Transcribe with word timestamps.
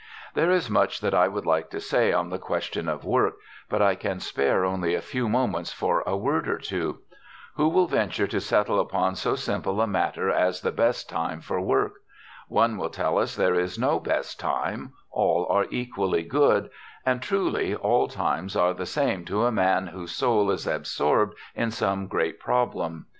There 0.33 0.49
is 0.49 0.67
much 0.67 0.99
that 1.01 1.13
I 1.13 1.27
would 1.27 1.45
like 1.45 1.69
to 1.69 1.79
say 1.79 2.11
on 2.11 2.31
the 2.31 2.39
question 2.39 2.89
of 2.89 3.03
work, 3.05 3.35
but 3.69 3.83
I 3.83 3.93
can 3.93 4.19
spare 4.19 4.65
only 4.65 4.95
a 4.95 4.99
few 4.99 5.29
moments 5.29 5.71
for 5.71 6.01
a 6.07 6.17
word 6.17 6.47
or 6.47 6.57
two. 6.57 7.01
Who 7.53 7.67
will 7.69 7.85
venture 7.85 8.25
to 8.25 8.41
settle 8.41 8.79
upon 8.79 9.13
so 9.13 9.35
simple 9.35 9.79
a 9.79 9.85
matter 9.85 10.31
as 10.31 10.61
the 10.61 10.71
best 10.71 11.07
time 11.07 11.39
for 11.39 11.61
work? 11.61 11.97
One 12.47 12.77
will 12.79 12.89
tell 12.89 13.19
us 13.19 13.35
there 13.35 13.53
is 13.53 13.77
no 13.77 13.99
best 13.99 14.39
time; 14.39 14.93
all 15.11 15.45
are 15.51 15.67
equally 15.69 16.23
good; 16.23 16.71
and 17.05 17.21
truly, 17.21 17.75
all 17.75 18.07
times 18.07 18.55
are 18.55 18.73
the 18.73 18.87
same 18.87 19.23
to 19.25 19.45
a 19.45 19.51
man 19.51 19.85
whose 19.85 20.13
soul 20.13 20.49
is 20.49 20.65
absorbed 20.65 21.35
in 21.53 21.69
some 21.69 22.07
great 22.07 22.39
problem. 22.39 23.05